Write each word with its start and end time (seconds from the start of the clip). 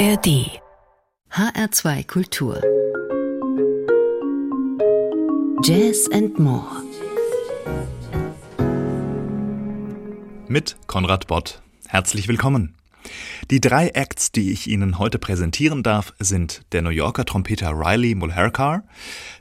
ARD 0.00 0.62
HR2 1.30 2.06
Kultur 2.06 2.62
Jazz 5.62 6.08
and 6.10 6.38
More 6.38 6.64
Mit 10.48 10.78
Konrad 10.86 11.26
Bott. 11.26 11.60
Herzlich 11.86 12.28
willkommen. 12.28 12.76
Die 13.50 13.60
drei 13.60 13.88
Acts, 13.88 14.32
die 14.32 14.50
ich 14.52 14.68
Ihnen 14.68 14.98
heute 14.98 15.18
präsentieren 15.18 15.82
darf, 15.82 16.14
sind 16.18 16.62
der 16.72 16.80
New 16.80 16.88
Yorker 16.88 17.26
Trompeter 17.26 17.72
Riley 17.72 18.14
Mulherkar, 18.14 18.84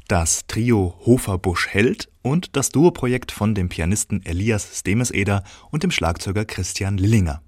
das 0.10 0.46
Trio 0.48 1.00
Hofer-Busch-Held 1.06 2.10
und 2.22 2.58
das 2.58 2.72
Duoprojekt 2.72 3.32
von 3.32 3.56
dem 3.56 3.70
Pianisten 3.70 4.26
Elias 4.26 4.78
Stemeseder 4.78 5.46
und 5.72 5.84
dem 5.84 5.92
Schlagzeuger 5.92 6.44
Christian 6.44 6.98
Lillinger. 6.98 7.42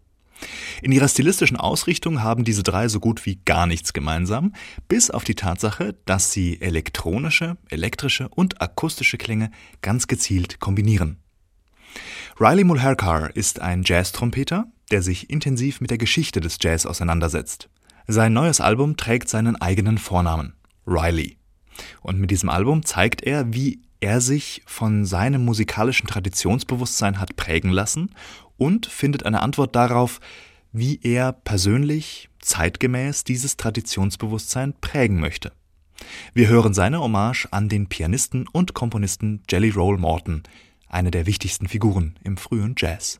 In 0.82 0.92
ihrer 0.92 1.08
stilistischen 1.08 1.58
Ausrichtung 1.58 2.23
haben 2.23 2.44
diese 2.44 2.63
drei 2.63 2.88
so 2.88 2.99
gut 2.99 3.26
wie 3.26 3.40
gar 3.45 3.68
nichts 3.68 3.94
gemeinsam, 3.94 4.54
bis 4.88 5.12
auf 5.12 5.23
die 5.23 5.36
Tatsache, 5.36 5.95
dass 6.05 6.32
sie 6.32 6.62
elektronische, 6.62 7.58
elektrische 7.70 8.30
und 8.30 8.62
akustische 8.62 9.18
Klänge 9.18 9.52
ganz 9.82 10.08
gezielt 10.08 10.59
kombinieren. 10.59 11.18
Riley 12.40 12.63
Mulherkar 12.63 13.35
ist 13.35 13.62
ein 13.62 13.84
Jazz-Trompeter, 13.85 14.66
der 14.90 15.02
sich 15.02 15.30
intensiv 15.30 15.82
mit 15.82 15.91
der 15.91 15.98
Geschichte 15.98 16.40
des 16.40 16.58
Jazz 16.60 16.85
auseinandersetzt. 16.85 17.70
Sein 18.08 18.34
neues 18.34 18.62
Album 18.62 18.98
trägt 18.98 19.30
seinen 19.30 19.55
eigenen 19.55 19.98
Vornamen, 19.98 20.54
Riley. 20.88 21.38
Und 22.02 22.20
mit 22.20 22.32
diesem 22.32 22.49
Album 22.49 22.84
zeigt 22.84 23.21
er, 23.21 23.54
wie 23.54 23.82
er 23.99 24.20
sich 24.20 24.63
von 24.66 25.05
seinem 25.05 25.46
musikalischen 25.46 26.08
Traditionsbewusstsein 26.08 27.20
hat 27.20 27.35
prägen 27.35 27.70
lassen 27.70 28.10
und 28.61 28.85
findet 28.85 29.25
eine 29.25 29.41
Antwort 29.41 29.75
darauf, 29.75 30.20
wie 30.71 30.99
er 31.01 31.33
persönlich 31.33 32.29
zeitgemäß 32.41 33.23
dieses 33.23 33.57
Traditionsbewusstsein 33.57 34.76
prägen 34.79 35.20
möchte. 35.20 35.51
Wir 36.35 36.48
hören 36.48 36.76
seine 36.76 36.99
Hommage 36.99 37.48
an 37.49 37.70
den 37.70 37.87
Pianisten 37.87 38.48
und 38.51 38.76
Komponisten 38.76 39.41
Jelly 39.49 39.71
Roll 39.71 39.98
Morton, 39.98 40.43
eine 40.87 41.09
der 41.09 41.26
wichtigsten 41.26 41.68
Figuren 41.68 42.20
im 42.23 42.37
frühen 42.37 42.76
Jazz. 42.77 43.20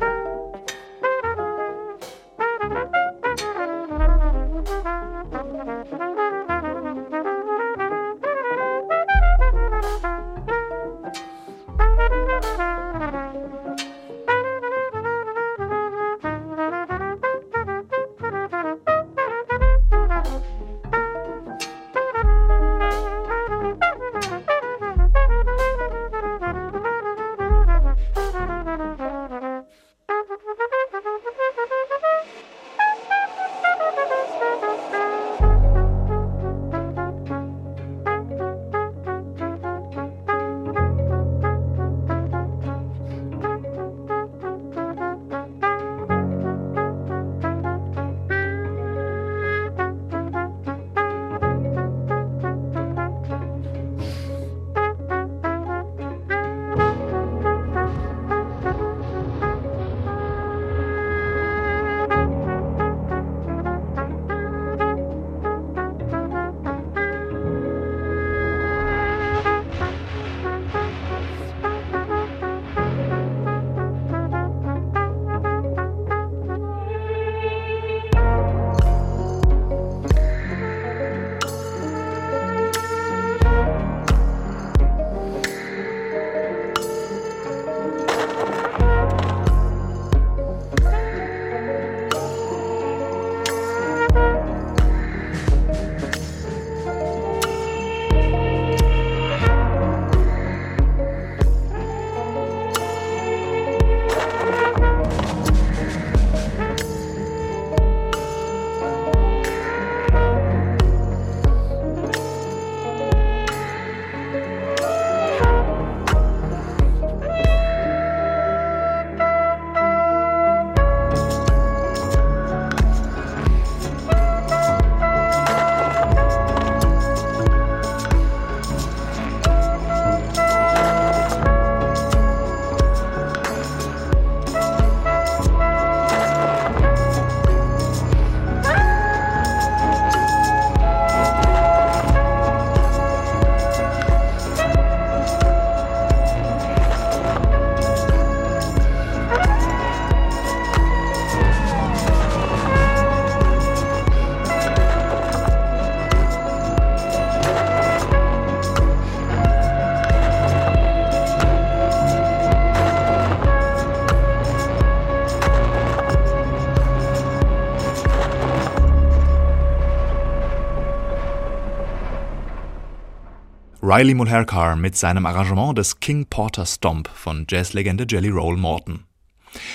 Riley 173.93 174.13
Mulherkar 174.13 174.77
mit 174.77 174.95
seinem 174.95 175.25
Arrangement 175.25 175.77
des 175.77 175.99
King 175.99 176.25
Porter 176.25 176.65
Stomp 176.65 177.09
von 177.09 177.45
Jazzlegende 177.49 178.05
Jelly 178.09 178.29
Roll 178.29 178.55
Morton. 178.55 179.03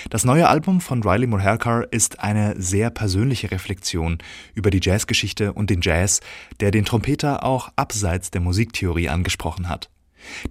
Das 0.09 0.25
neue 0.25 0.49
Album 0.49 0.81
von 0.81 1.03
Riley 1.03 1.27
Mulherkar 1.27 1.93
ist 1.93 2.21
eine 2.21 2.55
sehr 2.59 2.89
persönliche 2.89 3.51
Reflexion 3.51 4.17
über 4.55 4.71
die 4.71 4.81
Jazzgeschichte 4.83 5.53
und 5.53 5.69
den 5.69 5.83
Jazz, 5.83 6.21
der 6.61 6.71
den 6.71 6.87
Trompeter 6.87 7.45
auch 7.45 7.69
abseits 7.77 8.31
der 8.31 8.41
Musiktheorie 8.41 9.11
angesprochen 9.11 9.69
hat. 9.69 9.91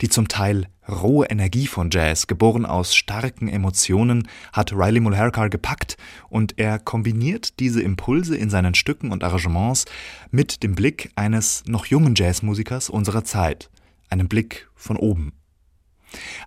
Die 0.01 0.09
zum 0.09 0.27
Teil 0.27 0.67
rohe 0.87 1.25
Energie 1.27 1.67
von 1.67 1.89
Jazz, 1.91 2.27
geboren 2.27 2.65
aus 2.65 2.95
starken 2.95 3.47
Emotionen, 3.47 4.27
hat 4.53 4.71
Riley 4.71 4.99
Mulherkar 4.99 5.49
gepackt 5.49 5.97
und 6.29 6.57
er 6.57 6.79
kombiniert 6.79 7.59
diese 7.59 7.81
Impulse 7.81 8.35
in 8.37 8.49
seinen 8.49 8.75
Stücken 8.75 9.11
und 9.11 9.23
Arrangements 9.23 9.85
mit 10.31 10.63
dem 10.63 10.75
Blick 10.75 11.11
eines 11.15 11.63
noch 11.65 11.85
jungen 11.85 12.15
Jazzmusikers 12.15 12.89
unserer 12.89 13.23
Zeit, 13.23 13.69
einem 14.09 14.27
Blick 14.27 14.67
von 14.75 14.97
oben. 14.97 15.33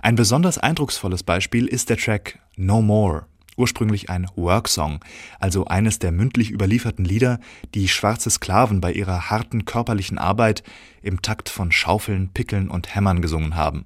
Ein 0.01 0.15
besonders 0.15 0.59
eindrucksvolles 0.59 1.23
Beispiel 1.23 1.67
ist 1.67 1.91
der 1.91 1.97
Track 1.97 2.39
No 2.57 2.81
More, 2.81 3.27
ursprünglich 3.59 4.09
ein 4.09 4.27
Worksong, 4.37 5.05
also 5.41 5.67
eines 5.67 5.99
der 5.99 6.13
mündlich 6.13 6.51
überlieferten 6.51 7.05
Lieder, 7.05 7.41
die 7.75 7.89
schwarze 7.89 8.31
Sklaven 8.31 8.81
bei 8.81 8.93
ihrer 8.93 9.31
harten 9.31 9.65
körperlichen 9.65 10.19
Arbeit 10.19 10.63
im 11.03 11.21
Takt 11.23 11.49
von 11.49 11.73
Schaufeln, 11.73 12.31
Pickeln 12.33 12.69
und 12.69 12.95
Hämmern 12.95 13.21
gesungen 13.21 13.57
haben. 13.57 13.85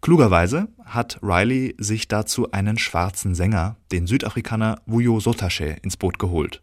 Klugerweise 0.00 0.68
hat 0.84 1.18
Riley 1.22 1.74
sich 1.78 2.08
dazu 2.08 2.52
einen 2.52 2.78
schwarzen 2.78 3.34
Sänger, 3.34 3.76
den 3.92 4.06
Südafrikaner 4.06 4.82
Wuyo 4.86 5.20
Sotashe, 5.20 5.76
ins 5.82 5.96
Boot 5.96 6.18
geholt. 6.18 6.60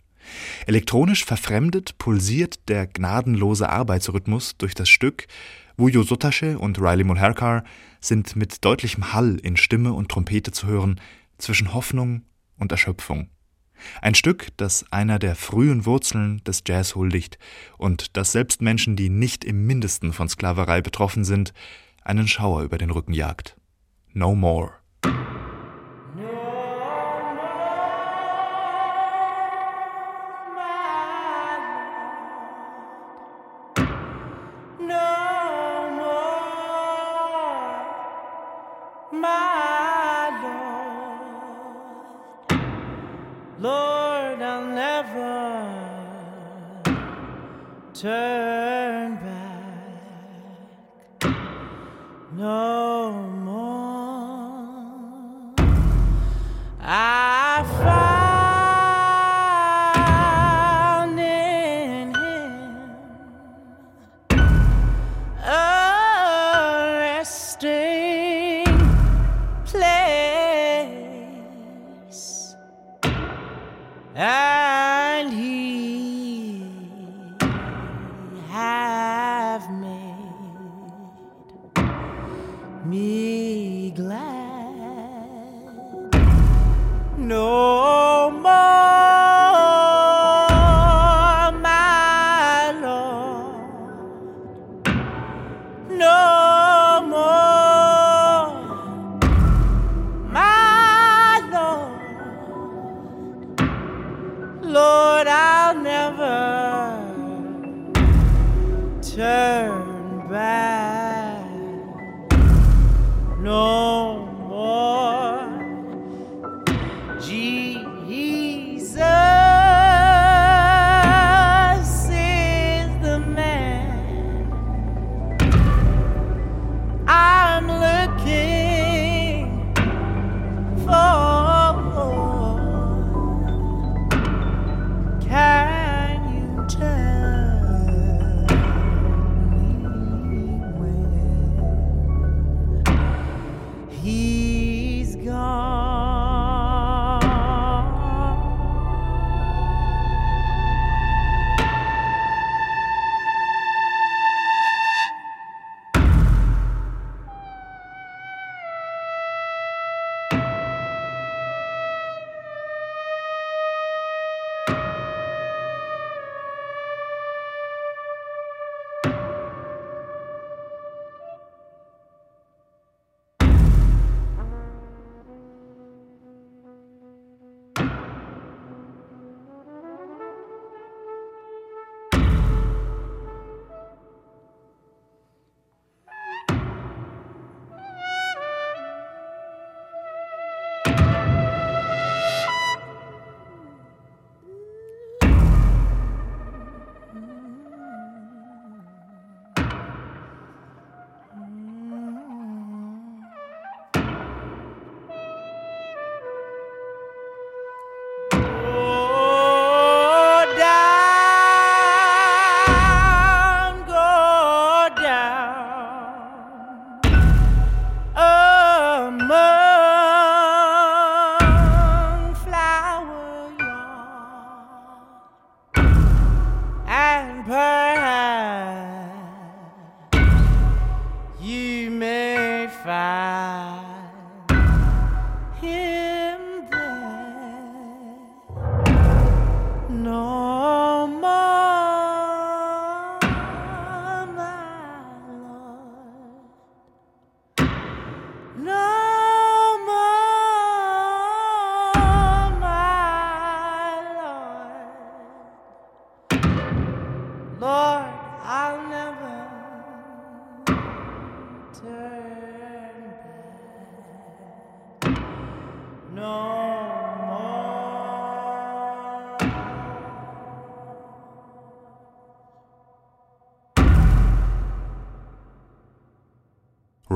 Elektronisch 0.68 1.26
verfremdet 1.26 1.98
pulsiert 1.98 2.70
der 2.70 2.88
gnadenlose 2.88 3.70
Arbeitsrhythmus 3.70 4.58
durch 4.58 4.76
das 4.76 4.90
Stück. 4.90 5.28
Wuyo 5.78 6.04
Sotashe 6.04 6.60
und 6.60 6.80
Riley 6.80 7.04
Mulherkar 7.04 7.64
sind 8.00 8.36
mit 8.36 8.64
deutlichem 8.64 9.14
Hall 9.14 9.38
in 9.42 9.58
Stimme 9.58 9.94
und 9.94 10.10
Trompete 10.10 10.52
zu 10.52 10.68
hören, 10.68 11.00
zwischen 11.42 11.74
Hoffnung 11.74 12.24
und 12.58 12.72
Erschöpfung. 12.72 13.30
Ein 14.02 14.16
Stück, 14.16 14.50
das 14.58 14.86
einer 14.92 15.20
der 15.20 15.36
frühen 15.36 15.86
Wurzeln 15.86 16.44
des 16.44 16.64
Jazz 16.68 16.96
huldigt 16.96 17.40
und 17.78 18.16
das 18.16 18.32
selbst 18.32 18.62
Menschen, 18.62 18.96
die 18.96 19.10
nicht 19.10 19.44
im 19.44 19.66
mindesten 19.66 20.14
von 20.14 20.30
Sklaverei 20.30 20.82
betroffen 20.82 21.24
sind, 21.24 21.54
einen 22.04 22.28
Schauer 22.28 22.64
über 22.64 22.78
den 22.78 22.92
Rücken 22.92 23.14
jagt. 23.14 23.58
No 24.14 24.36
more. 24.36 24.74
Turn 48.72 49.16
back 49.16 49.52
no 52.32 53.12
more. 53.12 53.51
Yeah. 109.22 109.51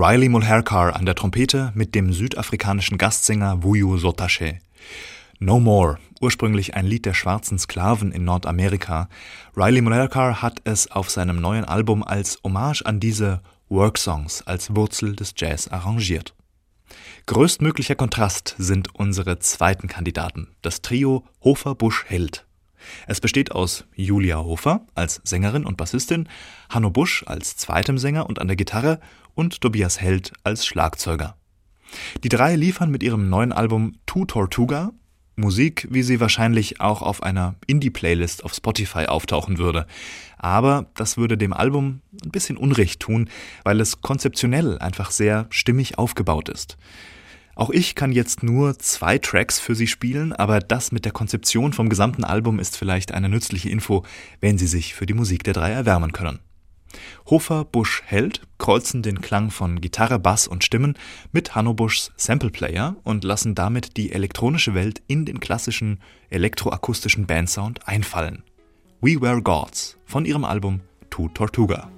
Riley 0.08 0.30
Mulherkar 0.30 0.96
an 0.96 1.08
der 1.08 1.16
Trompete 1.16 1.72
mit 1.74 1.96
dem 1.96 2.14
südafrikanischen 2.14 3.00
Gastsänger 3.00 3.64
Wuyu 3.64 3.98
Sotashe. 3.98 4.60
No 5.40 5.60
More, 5.60 5.98
ursprünglich 6.22 6.76
ein 6.76 6.86
Lied 6.86 7.08
der 7.08 7.16
schwarzen 7.16 7.58
Sklaven 7.58 8.12
in 8.12 8.24
Nordamerika. 8.24 9.10
Riley 9.58 9.82
Mulherkar 9.82 10.44
hat 10.44 10.62
es 10.64 10.92
auf 10.92 11.10
seinem 11.10 11.42
neuen 11.42 11.66
Album 11.66 12.04
als 12.04 12.40
Hommage 12.44 12.84
an 12.86 13.00
diese 13.00 13.42
Worksongs 13.68 14.44
als 14.44 14.76
Wurzel 14.76 15.16
des 15.16 15.34
Jazz 15.36 15.70
arrangiert. 15.70 16.36
Größtmöglicher 17.26 17.96
Kontrast 17.96 18.54
sind 18.60 18.94
unsere 18.94 19.40
zweiten 19.40 19.88
Kandidaten, 19.88 20.50
das 20.62 20.84
Trio 20.84 21.24
Hofer-Busch-Held. 21.44 22.46
Es 23.08 23.20
besteht 23.20 23.52
aus 23.52 23.86
Julia 23.96 24.38
Hofer 24.38 24.86
als 24.94 25.20
Sängerin 25.24 25.66
und 25.66 25.78
Bassistin, 25.78 26.30
Hanno 26.70 26.92
Busch 26.92 27.24
als 27.26 27.58
zweitem 27.58 27.98
Sänger 27.98 28.28
und 28.28 28.40
an 28.40 28.48
der 28.48 28.56
Gitarre 28.56 29.00
und 29.36 29.62
Tobias 29.62 30.01
Held 30.01 30.34
als 30.44 30.65
Schlagzeuger. 30.65 31.36
Die 32.24 32.30
drei 32.30 32.56
liefern 32.56 32.89
mit 32.89 33.04
ihrem 33.04 33.30
neuen 33.30 33.51
Album 33.51 33.94
Tu 34.06 34.25
Tortuga 34.25 34.92
Musik, 35.38 35.88
wie 35.89 36.01
sie 36.01 36.22
wahrscheinlich 36.22 36.80
auch 36.80 37.01
auf 37.01 37.22
einer 37.22 37.56
Indie-Playlist 37.68 38.46
auf 38.46 38.54
Spotify 38.54 39.08
auftauchen 39.08 39.58
würde. 39.58 39.86
Aber 40.38 40.86
das 40.96 41.18
würde 41.18 41.38
dem 41.38 41.51
Album 41.51 42.01
ein 42.24 42.32
bisschen 42.32 42.56
Unrecht 42.56 43.01
tun, 43.01 43.30
weil 43.63 43.82
es 43.82 44.01
konzeptionell 44.01 44.77
einfach 44.80 45.12
sehr 45.12 45.48
stimmig 45.50 45.98
aufgebaut 45.98 46.48
ist. 46.48 46.77
Auch 47.54 47.70
ich 47.70 47.96
kann 47.96 48.12
jetzt 48.12 48.44
nur 48.44 48.77
zwei 48.80 49.18
Tracks 49.18 49.60
für 49.60 49.75
Sie 49.75 49.88
spielen, 49.88 50.34
aber 50.34 50.60
das 50.60 50.92
mit 50.92 51.06
der 51.06 51.13
Konzeption 51.13 51.74
vom 51.74 51.89
gesamten 51.89 52.24
Album 52.24 52.60
ist 52.60 52.77
vielleicht 52.77 53.13
eine 53.13 53.30
nützliche 53.30 53.70
Info, 53.70 54.04
wenn 54.42 54.58
Sie 54.58 54.68
sich 54.68 54.94
für 54.94 55.06
die 55.06 55.13
Musik 55.13 55.44
der 55.44 55.54
drei 55.54 55.72
erwärmen 55.72 56.12
können. 56.12 56.39
Hofer, 57.30 57.66
Busch, 57.66 58.04
Held 58.06 58.42
kreuzen 58.58 59.02
den 59.02 59.22
Klang 59.22 59.52
von 59.52 59.82
Gitarre, 59.82 60.20
Bass 60.20 60.48
und 60.48 60.64
Stimmen 60.64 60.98
mit 61.32 61.56
Hanno 61.56 61.74
Buschs 61.74 62.12
Sampleplayer 62.18 62.96
und 63.04 63.24
lassen 63.24 63.56
damit 63.56 63.98
die 63.98 64.12
elektronische 64.12 64.74
Welt 64.74 65.02
in 65.08 65.25
den 65.25 65.40
klassischen 65.40 66.00
elektroakustischen 66.30 67.25
Bandsound 67.25 67.88
einfallen. 67.88 68.44
We 69.02 69.22
Were 69.22 69.42
Gods 69.42 69.98
von 70.06 70.25
ihrem 70.25 70.46
Album 70.46 70.82
Tu 71.10 71.28
Tortuga. 71.30 71.95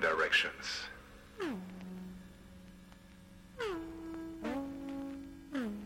Directions. 0.00 0.84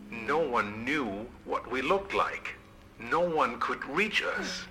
No 0.09 0.37
one 0.39 0.85
knew 0.85 1.27
what 1.43 1.69
we 1.69 1.81
looked 1.81 2.13
like. 2.13 2.55
No 2.97 3.19
one 3.19 3.59
could 3.59 3.83
reach 3.89 4.23
us. 4.23 4.63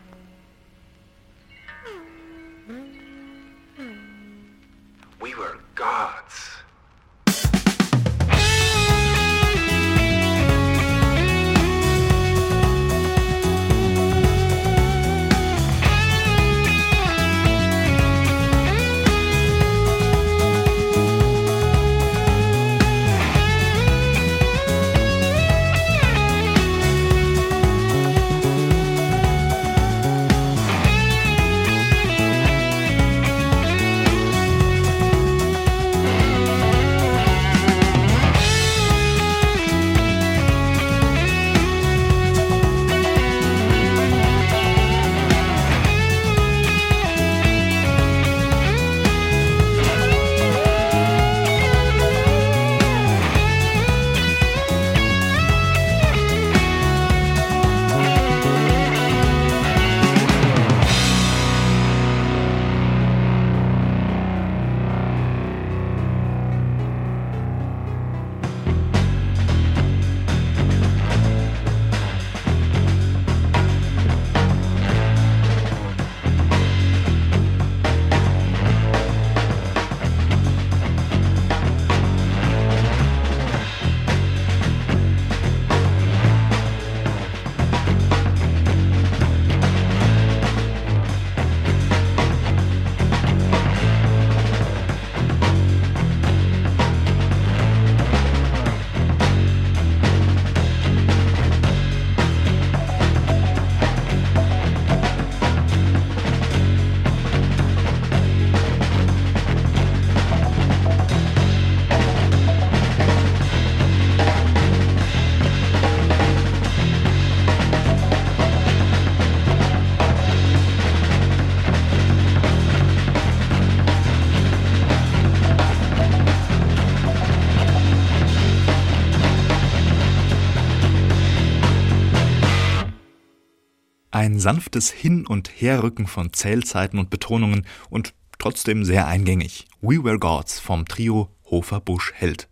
Ein 134.18 134.40
sanftes 134.40 134.90
Hin- 134.90 135.28
und 135.28 135.48
Herrücken 135.48 136.08
von 136.08 136.32
Zählzeiten 136.32 136.98
und 136.98 137.08
Betonungen 137.08 137.64
und 137.88 138.14
trotzdem 138.40 138.84
sehr 138.84 139.06
eingängig. 139.06 139.68
We 139.80 140.02
Were 140.02 140.18
Gods 140.18 140.58
vom 140.58 140.87
Trio 140.87 141.28
Hofer 141.44 141.80
Busch 141.80 142.12
Held. 142.16 142.48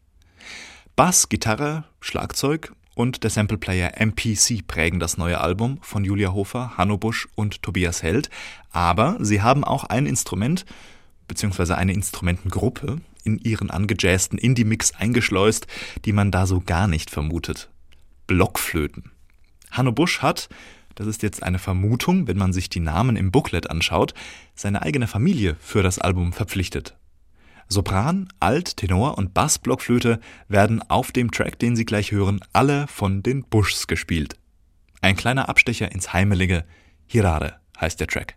Bass, 0.94 1.28
Gitarre, 1.28 1.82
Schlagzeug 1.99 2.73
und 2.94 3.25
der 3.25 3.30
Sampleplayer 3.30 4.00
MPC 4.00 4.64
prägen 4.68 5.00
das 5.00 5.18
neue 5.18 5.40
Album 5.40 5.78
von 5.80 6.04
Julia 6.04 6.32
Hofer, 6.32 6.76
Hanno 6.76 6.99
Busch 6.99 7.26
und 7.35 7.62
Tobias 7.62 8.00
Held, 8.00 8.30
aber 8.70 9.16
sie 9.18 9.42
haben 9.42 9.64
auch 9.64 9.82
ein 9.82 10.06
Instrument 10.06 10.66
bzw. 11.26 11.73
eine 11.73 11.94
Instrumentengruppe 11.94 13.00
in 13.25 13.40
ihren 13.40 13.73
angejazzten 13.73 14.38
Indie-Mix 14.38 14.94
eingeschleust, 14.94 15.66
die 16.04 16.12
man 16.12 16.30
da 16.30 16.46
so 16.46 16.61
gar 16.61 16.87
nicht 16.87 17.11
vermutet. 17.11 17.70
Blockflöten. 18.28 19.11
Hanno 19.73 19.90
Busch 19.90 20.23
hat, 20.23 20.49
das 20.97 21.07
ist 21.07 21.23
jetzt 21.23 21.43
eine 21.43 21.61
Vermutung, 21.61 22.26
wenn 22.26 22.37
man 22.37 22.53
sich 22.53 22.69
die 22.69 22.81
Namen 22.81 23.15
im 23.15 23.31
Booklet 23.31 23.71
anschaut, 23.71 24.15
seine 24.55 24.83
eigene 24.83 25.07
Familie 25.07 25.57
für 25.61 25.83
das 25.83 25.99
Album 25.99 26.33
verpflichtet. 26.33 26.97
Sopran, 27.69 28.29
Alt, 28.41 28.76
Tenor 28.76 29.19
und 29.19 29.35
Bassblockflöte 29.35 30.21
werden 30.49 30.83
auf 30.88 31.12
dem 31.12 31.31
Track, 31.31 31.59
den 31.59 31.76
Sie 31.76 31.85
gleich 31.85 32.12
hören, 32.12 32.41
alle 32.53 32.87
von 32.87 33.23
den 33.23 33.45
Buschs 33.45 33.87
gespielt. 33.87 34.37
Ein 35.03 35.17
kleiner 35.17 35.49
Abstecher 35.49 35.93
ins 35.93 36.13
Heimelige. 36.13 36.65
Hirare 37.06 37.56
heißt 37.80 38.00
der 38.00 38.06
Track. 38.06 38.37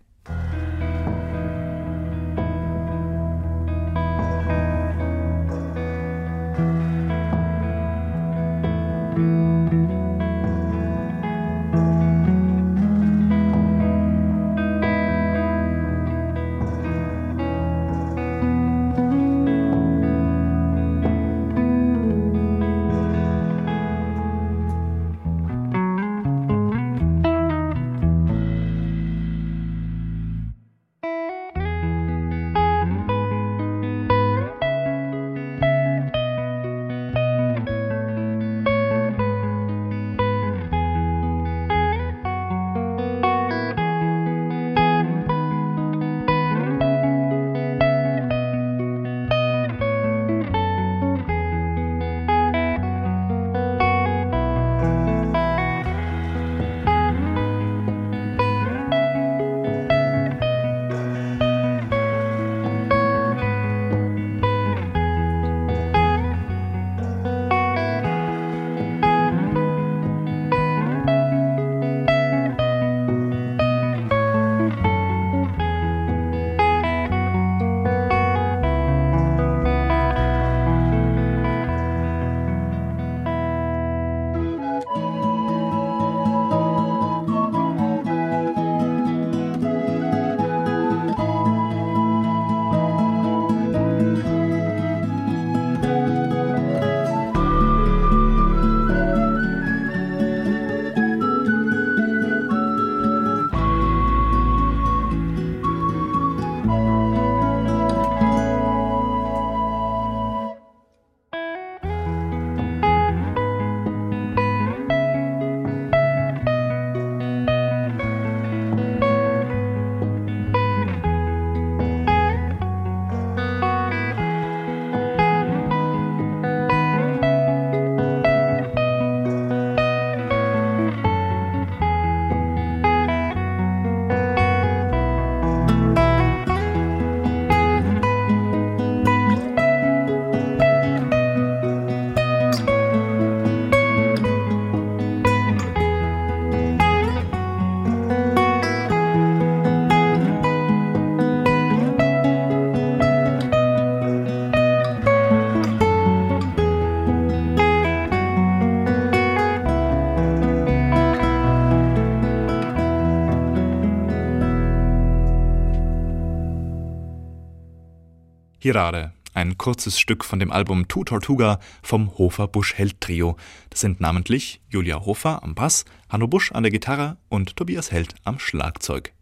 Hirare, 168.62 169.14
ein 169.32 169.56
kurzes 169.56 169.98
Stück 169.98 170.22
von 170.22 170.38
dem 170.38 170.52
Album 170.52 170.86
Tu 170.86 171.02
Tortuga 171.02 171.60
vom 171.82 172.18
Hofer 172.18 172.46
Busch 172.46 172.74
Held 172.74 173.00
Trio. 173.00 173.38
Das 173.70 173.80
sind 173.80 174.02
namentlich 174.02 174.60
Julia 174.68 175.00
Hofer 175.06 175.42
am 175.42 175.54
Bass, 175.54 175.86
Hanno 176.10 176.28
Busch 176.28 176.52
an 176.52 176.62
der 176.62 176.70
Gitarre 176.70 177.16
und 177.30 177.56
Tobias 177.56 177.90
Held 177.90 178.14
am 178.24 178.38
Schlagzeug. 178.38 179.14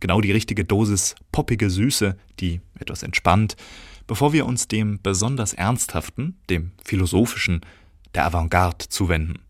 Genau 0.00 0.20
die 0.20 0.32
richtige 0.32 0.64
Dosis 0.64 1.14
poppige 1.30 1.70
Süße, 1.70 2.16
die 2.40 2.60
etwas 2.76 3.04
entspannt, 3.04 3.54
bevor 4.08 4.32
wir 4.32 4.46
uns 4.46 4.66
dem 4.66 4.98
besonders 5.00 5.54
Ernsthaften, 5.54 6.40
dem 6.50 6.72
Philosophischen, 6.84 7.60
der 8.16 8.26
Avantgarde 8.26 8.88
zuwenden. 8.88 9.44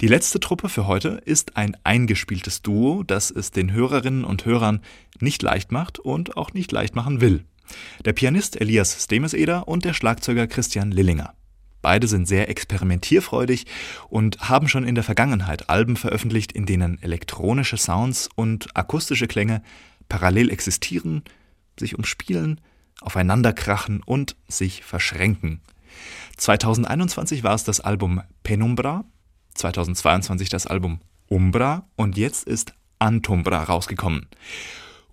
Die 0.00 0.06
letzte 0.06 0.38
Truppe 0.38 0.68
für 0.68 0.86
heute 0.86 1.20
ist 1.24 1.56
ein 1.56 1.76
eingespieltes 1.82 2.62
Duo, 2.62 3.02
das 3.02 3.32
es 3.32 3.50
den 3.50 3.72
Hörerinnen 3.72 4.22
und 4.22 4.44
Hörern 4.44 4.80
nicht 5.18 5.42
leicht 5.42 5.72
macht 5.72 5.98
und 5.98 6.36
auch 6.36 6.52
nicht 6.52 6.70
leicht 6.70 6.94
machen 6.94 7.20
will. 7.20 7.44
Der 8.04 8.12
Pianist 8.12 8.60
Elias 8.60 9.04
Stemeseder 9.04 9.68
und 9.68 9.84
der 9.84 9.94
Schlagzeuger 9.94 10.46
Christian 10.46 10.90
Lillinger. 10.90 11.34
Beide 11.80 12.08
sind 12.08 12.26
sehr 12.26 12.48
experimentierfreudig 12.48 13.66
und 14.08 14.48
haben 14.48 14.68
schon 14.68 14.84
in 14.84 14.94
der 14.94 15.04
Vergangenheit 15.04 15.70
Alben 15.70 15.96
veröffentlicht, 15.96 16.52
in 16.52 16.66
denen 16.66 17.00
elektronische 17.02 17.76
Sounds 17.76 18.28
und 18.34 18.76
akustische 18.76 19.28
Klänge 19.28 19.62
parallel 20.08 20.50
existieren, 20.50 21.22
sich 21.78 21.96
umspielen, 21.96 22.60
aufeinanderkrachen 23.00 24.02
und 24.04 24.36
sich 24.48 24.82
verschränken. 24.82 25.60
2021 26.36 27.44
war 27.44 27.54
es 27.54 27.64
das 27.64 27.80
Album 27.80 28.22
Penumbra, 28.42 29.04
2022 29.54 30.48
das 30.48 30.66
Album 30.66 31.00
Umbra 31.28 31.86
und 31.96 32.16
jetzt 32.16 32.46
ist 32.46 32.74
Antumbra 32.98 33.64
rausgekommen. 33.64 34.26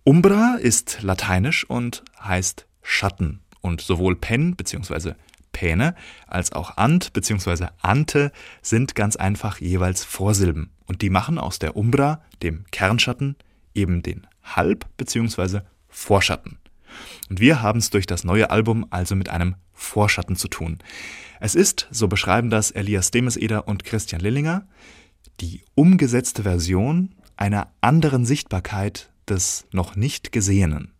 Umbra 0.07 0.57
ist 0.61 0.99
lateinisch 1.01 1.67
und 1.67 2.03
heißt 2.21 2.67
Schatten 2.83 3.41
und 3.61 3.81
sowohl 3.81 4.15
Pen 4.15 4.55
bzw. 4.55 5.13
Päne 5.51 5.95
als 6.27 6.51
auch 6.51 6.77
Ant 6.77 7.11
bzw. 7.11 7.69
Ante 7.81 8.31
sind 8.61 8.93
ganz 8.93 9.15
einfach 9.15 9.59
jeweils 9.59 10.03
Vorsilben 10.03 10.69
und 10.85 11.01
die 11.01 11.09
machen 11.09 11.39
aus 11.39 11.57
der 11.57 11.75
Umbra, 11.75 12.21
dem 12.43 12.65
Kernschatten, 12.69 13.35
eben 13.73 14.03
den 14.03 14.27
Halb- 14.43 14.85
bzw. 14.97 15.61
Vorschatten. 15.87 16.59
Und 17.31 17.39
wir 17.39 17.63
haben 17.63 17.79
es 17.79 17.89
durch 17.89 18.05
das 18.05 18.23
neue 18.23 18.51
Album 18.51 18.85
also 18.91 19.15
mit 19.15 19.29
einem 19.29 19.55
Vorschatten 19.73 20.35
zu 20.35 20.49
tun. 20.49 20.77
Es 21.39 21.55
ist, 21.55 21.87
so 21.89 22.07
beschreiben 22.07 22.51
das 22.51 22.69
Elias 22.69 23.09
Demeseder 23.09 23.67
und 23.67 23.85
Christian 23.85 24.21
Lillinger, 24.21 24.67
die 25.41 25.63
umgesetzte 25.73 26.43
Version 26.43 27.15
einer 27.37 27.71
anderen 27.81 28.23
Sichtbarkeit 28.23 29.09
des 29.29 29.65
noch 29.71 29.95
nicht 29.95 30.31
Gesehenen. 30.31 30.93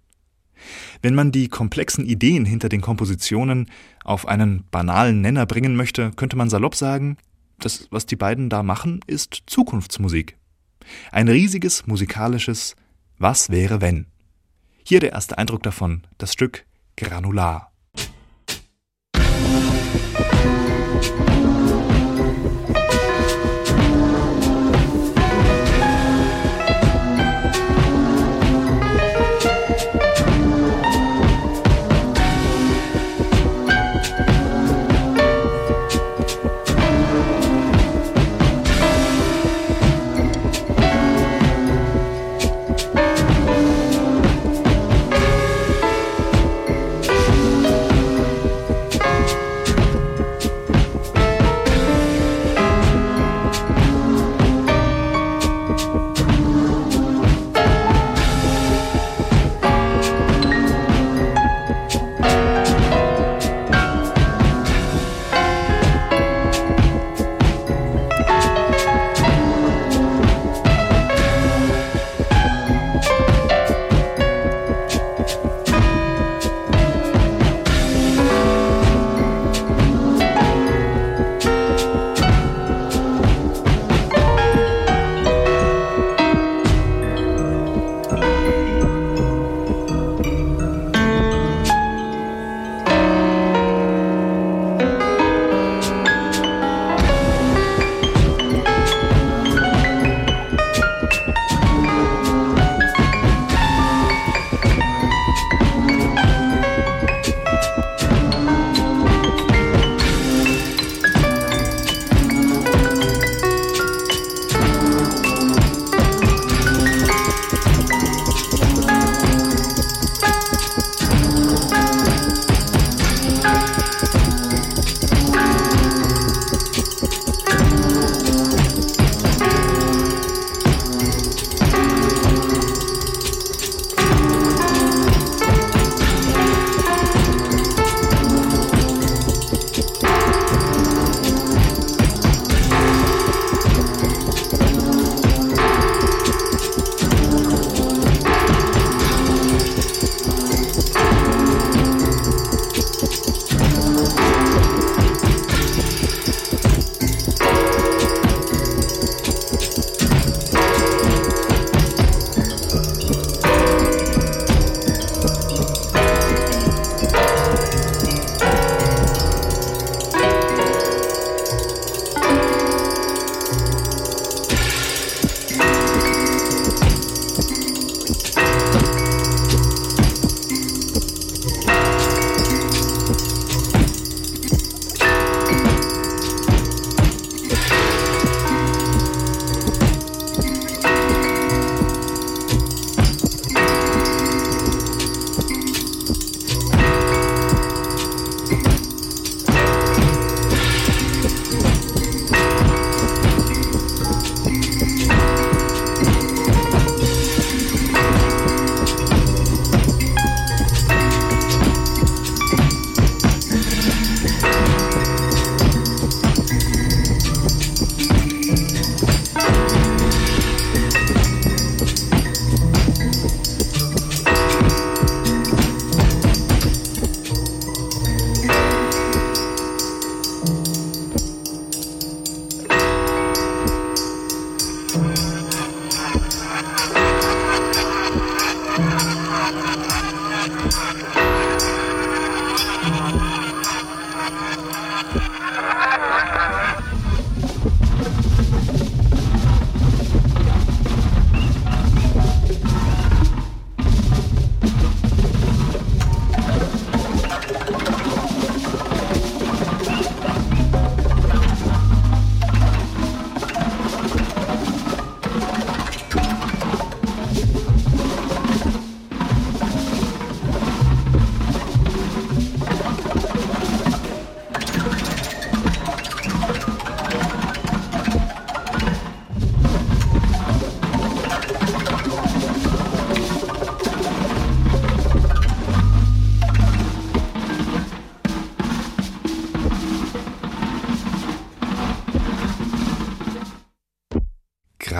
Wenn 1.01 1.15
man 1.15 1.31
die 1.31 1.47
komplexen 1.47 2.05
Ideen 2.05 2.45
hinter 2.45 2.69
den 2.69 2.81
Kompositionen 2.81 3.69
auf 4.03 4.27
einen 4.27 4.63
banalen 4.71 5.21
Nenner 5.21 5.45
bringen 5.45 5.75
möchte, 5.75 6.11
könnte 6.11 6.37
man 6.37 6.49
salopp 6.49 6.75
sagen, 6.75 7.17
das, 7.59 7.87
was 7.91 8.05
die 8.05 8.15
beiden 8.15 8.49
da 8.49 8.63
machen, 8.63 8.99
ist 9.07 9.43
Zukunftsmusik. 9.45 10.37
Ein 11.11 11.27
riesiges 11.27 11.87
musikalisches 11.87 12.75
Was 13.17 13.49
wäre 13.49 13.81
wenn. 13.81 14.07
Hier 14.83 14.99
der 14.99 15.13
erste 15.13 15.37
Eindruck 15.37 15.63
davon, 15.63 16.03
das 16.17 16.33
Stück 16.33 16.65
Granular. 16.95 17.71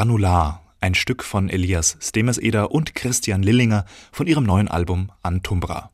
Granular, 0.05 0.61
ein 0.81 0.93
Stück 0.93 1.23
von 1.23 1.49
Elias 1.49 1.97
Stemeseder 1.99 2.69
und 2.69 2.93
Christian 2.93 3.41
Lillinger 3.41 3.85
von 4.11 4.27
ihrem 4.27 4.43
neuen 4.43 4.67
Album 4.67 5.11
Antumbra. 5.23 5.89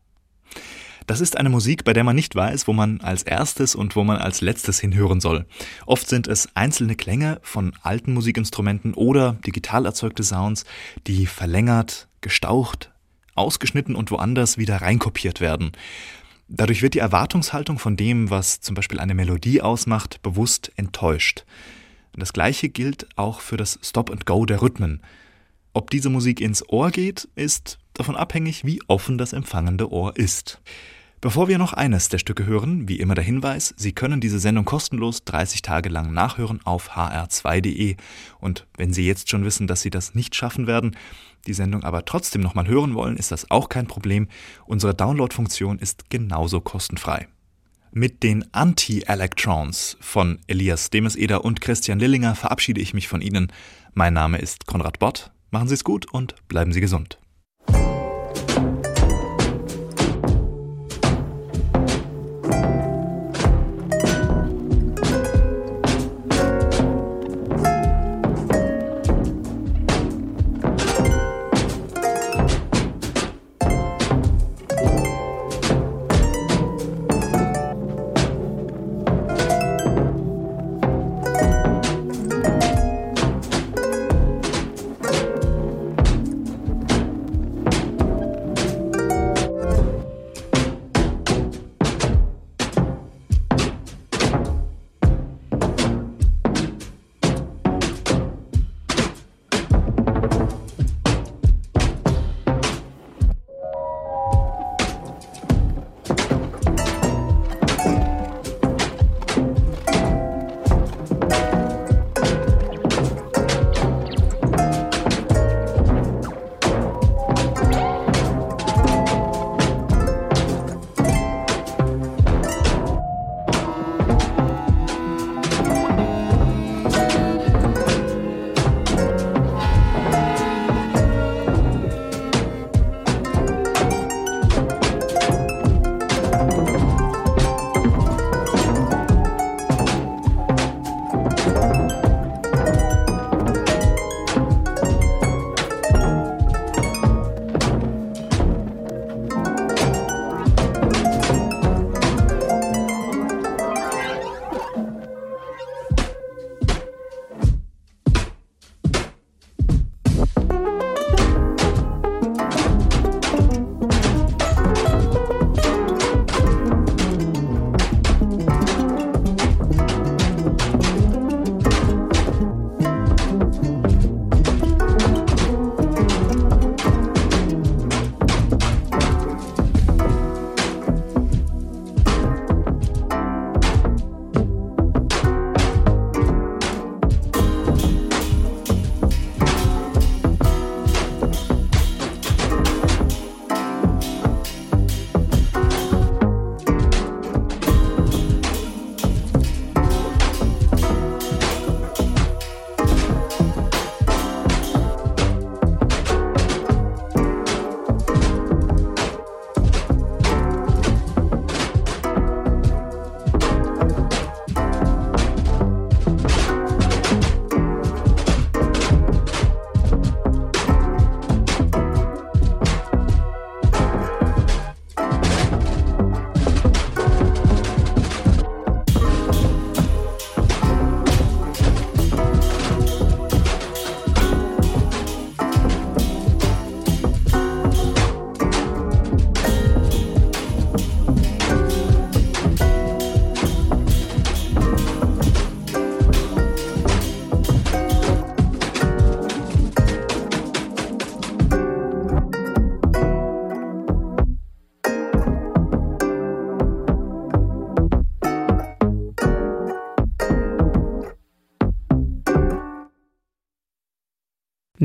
Das 1.08 1.22
ist 1.22 1.38
eine 1.38 1.48
Musik, 1.48 1.86
bei 1.86 1.94
der 1.94 2.04
man 2.04 2.18
nicht 2.18 2.36
weiß, 2.36 2.68
wo 2.68 2.74
man 2.74 3.00
als 3.00 3.24
erstes 3.24 3.74
und 3.74 3.96
wo 3.96 4.04
man 4.04 4.18
als 4.18 4.42
letztes 4.42 4.82
hinhören 4.82 5.22
soll. 5.22 5.46
Oft 5.86 6.10
sind 6.10 6.28
es 6.28 6.54
einzelne 6.58 6.98
Klänge 6.98 7.40
von 7.42 7.72
alten 7.84 8.14
Musikinstrumenten 8.14 8.96
oder 8.96 9.38
digital 9.46 9.86
erzeugte 9.86 10.24
Sounds, 10.24 10.66
die 11.08 11.26
verlängert, 11.26 12.10
gestaucht, 12.20 12.92
ausgeschnitten 13.34 13.96
und 13.96 14.12
woanders 14.12 14.58
wieder 14.58 14.82
reinkopiert 14.82 15.40
werden. 15.40 15.72
Dadurch 16.50 16.82
wird 16.82 16.96
die 16.96 17.00
Erwartungshaltung 17.00 17.80
von 17.80 17.96
dem, 17.96 18.30
was 18.30 18.60
zum 18.60 18.76
Beispiel 18.76 19.00
eine 19.00 19.14
Melodie 19.14 19.62
ausmacht, 19.62 20.22
bewusst 20.22 20.70
enttäuscht. 20.76 21.46
Das 22.14 22.34
gleiche 22.34 22.70
gilt 22.70 23.08
auch 23.18 23.40
für 23.40 23.58
das 23.58 23.80
Stop 23.82 24.10
and 24.10 24.26
Go 24.26 24.46
der 24.46 24.62
Rhythmen. 24.62 25.02
Ob 25.74 25.90
diese 25.90 26.10
Musik 26.10 26.42
ins 26.42 26.68
Ohr 26.68 26.92
geht, 26.92 27.30
ist 27.36 27.80
davon 27.94 28.16
abhängig, 28.16 28.66
wie 28.66 28.82
offen 28.88 29.18
das 29.18 29.34
empfangende 29.34 29.92
Ohr 29.92 30.18
ist. 30.18 30.62
Bevor 31.22 31.48
wir 31.48 31.60
noch 31.60 31.74
eines 31.74 32.10
der 32.10 32.18
Stücke 32.18 32.48
hören, 32.48 32.90
wie 32.90 33.00
immer 33.00 33.14
der 33.14 33.24
Hinweis, 33.24 33.76
Sie 33.78 33.92
können 33.94 34.20
diese 34.20 34.40
Sendung 34.40 34.66
kostenlos 34.66 35.24
30 35.24 35.62
Tage 35.62 35.88
lang 35.88 36.12
nachhören 36.12 36.60
auf 36.66 36.98
hr2.de. 36.98 37.96
Und 38.40 38.66
wenn 38.76 38.92
Sie 38.92 39.06
jetzt 39.06 39.30
schon 39.30 39.46
wissen, 39.46 39.68
dass 39.68 39.84
Sie 39.84 39.92
das 39.92 40.16
nicht 40.16 40.36
schaffen 40.36 40.66
werden, 40.66 40.98
die 41.46 41.54
Sendung 41.54 41.84
aber 41.84 42.06
trotzdem 42.06 42.42
nochmal 42.42 42.68
hören 42.68 42.96
wollen, 42.96 43.18
ist 43.18 43.32
das 43.32 43.52
auch 43.52 43.70
kein 43.70 43.86
Problem. 43.86 44.30
Unsere 44.66 44.96
Download-Funktion 44.96 45.78
ist 45.78 46.10
genauso 46.10 46.60
kostenfrei. 46.60 47.28
Mit 47.94 48.24
den 48.24 48.46
Anti-Electrons 48.54 49.98
von 50.00 50.40
Elias 50.48 50.92
Demeseder 50.92 51.44
und 51.44 51.60
Christian 51.60 52.00
Lillinger 52.00 52.36
verabschiede 52.36 52.80
ich 52.80 52.94
mich 52.94 53.10
von 53.10 53.22
Ihnen. 53.22 53.52
Mein 53.94 54.14
Name 54.14 54.38
ist 54.38 54.66
Konrad 54.66 54.98
Bott. 55.00 55.32
Machen 55.50 55.68
Sie 55.68 55.74
es 55.74 55.84
gut 55.84 56.12
und 56.14 56.36
bleiben 56.48 56.72
Sie 56.72 56.80
gesund. 56.80 57.21